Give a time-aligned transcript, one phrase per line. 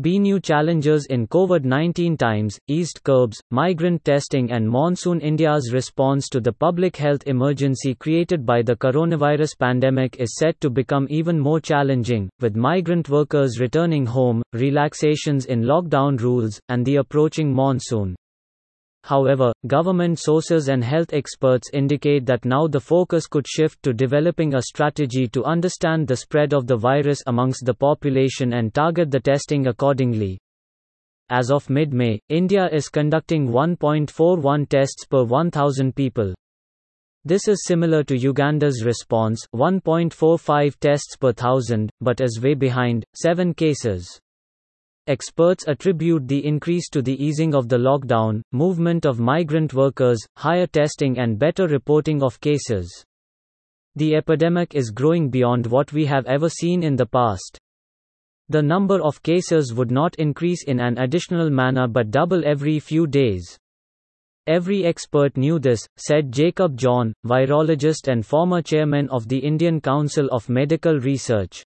[0.00, 6.40] B new challenges in COVID-19 times, eased curbs, migrant testing and monsoon India's response to
[6.40, 11.60] the public health emergency created by the coronavirus pandemic is set to become even more
[11.60, 18.16] challenging, with migrant workers returning home, relaxations in lockdown rules, and the approaching monsoon.
[19.04, 24.54] However, government sources and health experts indicate that now the focus could shift to developing
[24.54, 29.20] a strategy to understand the spread of the virus amongst the population and target the
[29.20, 30.38] testing accordingly.
[31.28, 36.34] As of mid May, India is conducting 1.41 tests per 1,000 people.
[37.24, 43.54] This is similar to Uganda's response, 1.45 tests per thousand, but is way behind, 7
[43.54, 44.20] cases.
[45.10, 50.68] Experts attribute the increase to the easing of the lockdown, movement of migrant workers, higher
[50.68, 53.04] testing, and better reporting of cases.
[53.96, 57.58] The epidemic is growing beyond what we have ever seen in the past.
[58.50, 63.08] The number of cases would not increase in an additional manner but double every few
[63.08, 63.58] days.
[64.46, 70.28] Every expert knew this, said Jacob John, virologist and former chairman of the Indian Council
[70.30, 71.64] of Medical Research.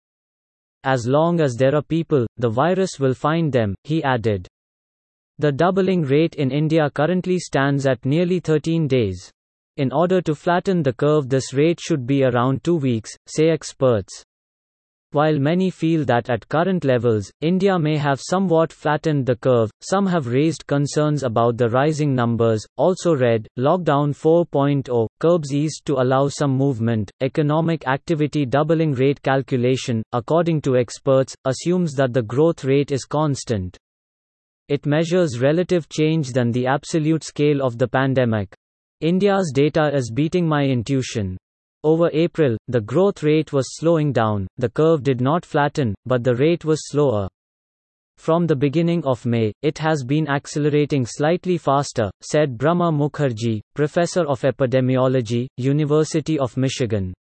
[0.83, 4.47] As long as there are people, the virus will find them, he added.
[5.37, 9.31] The doubling rate in India currently stands at nearly 13 days.
[9.77, 14.23] In order to flatten the curve, this rate should be around two weeks, say experts.
[15.14, 20.08] While many feel that at current levels, India may have somewhat flattened the curve, some
[20.08, 22.66] have raised concerns about the rising numbers.
[22.78, 30.02] Also read, Lockdown 4.0, curbs eased to allow some movement, economic activity doubling rate calculation,
[30.14, 33.78] according to experts, assumes that the growth rate is constant.
[34.70, 38.56] It measures relative change than the absolute scale of the pandemic.
[39.02, 41.38] India's data is beating my intuition.
[41.83, 46.35] Over April, the growth rate was slowing down, the curve did not flatten, but the
[46.35, 47.27] rate was slower.
[48.17, 54.27] From the beginning of May, it has been accelerating slightly faster, said Bhramar Mukherjee, professor
[54.27, 57.15] of epidemiology, University of Michigan.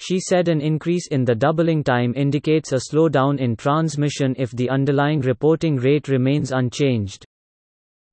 [0.00, 4.70] She said an increase in the doubling time indicates a slowdown in transmission if the
[4.70, 7.26] underlying reporting rate remains unchanged.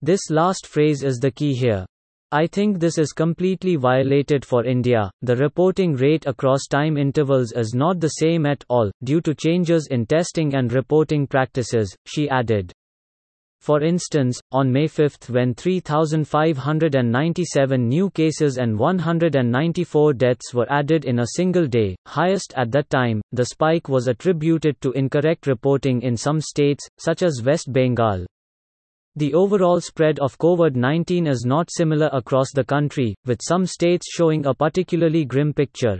[0.01, 1.85] This last phrase is the key here.
[2.33, 5.11] I think this is completely violated for India.
[5.21, 9.87] The reporting rate across time intervals is not the same at all, due to changes
[9.91, 12.71] in testing and reporting practices, she added.
[13.61, 21.19] For instance, on May 5 when 3,597 new cases and 194 deaths were added in
[21.19, 26.17] a single day, highest at that time, the spike was attributed to incorrect reporting in
[26.17, 28.25] some states, such as West Bengal.
[29.15, 34.45] The overall spread of COVID-19 is not similar across the country, with some states showing
[34.45, 35.99] a particularly grim picture.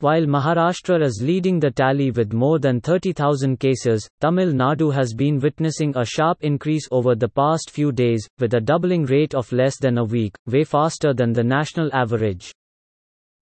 [0.00, 5.38] While Maharashtra is leading the tally with more than 30,000 cases, Tamil Nadu has been
[5.38, 9.78] witnessing a sharp increase over the past few days, with a doubling rate of less
[9.78, 12.52] than a week, way faster than the national average.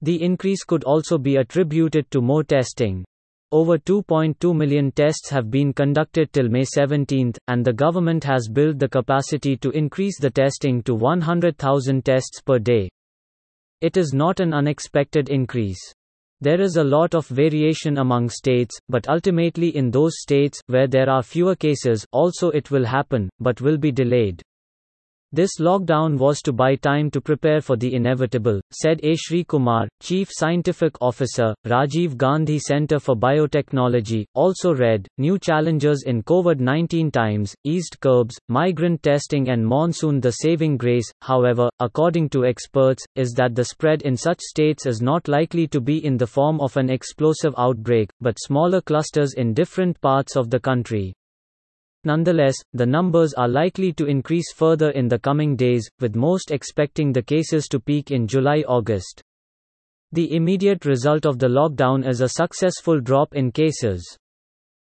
[0.03, 3.04] The increase could also be attributed to more testing.
[3.53, 8.79] Over 2.2 million tests have been conducted till May 17, and the government has built
[8.79, 12.89] the capacity to increase the testing to 100,000 tests per day.
[13.83, 15.81] It is not an unexpected increase.
[16.41, 21.11] There is a lot of variation among states, but ultimately in those states where there
[21.11, 24.41] are fewer cases, also it will happen, but will be delayed.
[25.34, 29.15] This lockdown was to buy time to prepare for the inevitable, said A.
[29.15, 34.26] Sreekumar, Chief Scientific Officer, Rajiv Gandhi Center for Biotechnology.
[34.34, 40.21] Also read, New challenges in COVID 19 times, eased curbs, migrant testing, and monsoon.
[40.21, 45.00] The saving grace, however, according to experts, is that the spread in such states is
[45.00, 49.54] not likely to be in the form of an explosive outbreak, but smaller clusters in
[49.54, 51.15] different parts of the country.
[52.05, 57.13] Nonetheless, the numbers are likely to increase further in the coming days, with most expecting
[57.13, 59.23] the cases to peak in July August.
[60.11, 64.17] The immediate result of the lockdown is a successful drop in cases.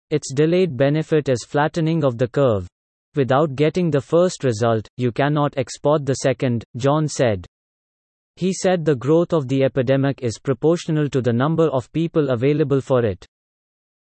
[0.10, 2.68] Its delayed benefit is flattening of the curve.
[3.16, 7.46] Without getting the first result, you cannot export the second, John said.
[8.36, 12.82] He said the growth of the epidemic is proportional to the number of people available
[12.82, 13.26] for it.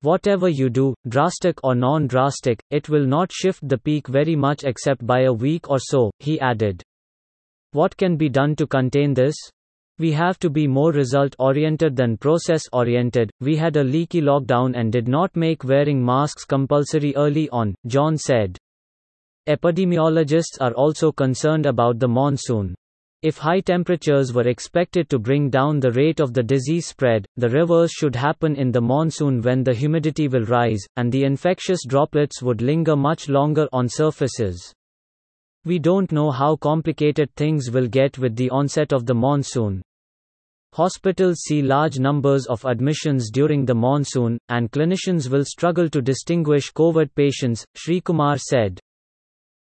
[0.02, 4.64] Whatever you do, drastic or non drastic, it will not shift the peak very much
[4.64, 6.82] except by a week or so, he added.
[7.72, 9.36] What can be done to contain this?
[9.98, 13.30] We have to be more result oriented than process oriented.
[13.40, 18.16] We had a leaky lockdown and did not make wearing masks compulsory early on, John
[18.16, 18.56] said.
[19.46, 22.74] Epidemiologists are also concerned about the monsoon.
[23.22, 27.50] If high temperatures were expected to bring down the rate of the disease spread, the
[27.50, 32.42] reverse should happen in the monsoon when the humidity will rise, and the infectious droplets
[32.42, 34.72] would linger much longer on surfaces.
[35.66, 39.82] We don't know how complicated things will get with the onset of the monsoon.
[40.72, 46.72] Hospitals see large numbers of admissions during the monsoon, and clinicians will struggle to distinguish
[46.72, 48.80] COVID patients, Sreekumar said.